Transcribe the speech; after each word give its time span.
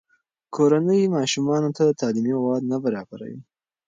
کورنۍ 0.55 1.01
ماشومانو 1.15 1.69
ته 1.77 1.83
تعلیمي 1.99 2.33
مواد 2.39 2.63
نه 2.71 2.77
برابروي. 2.83 3.39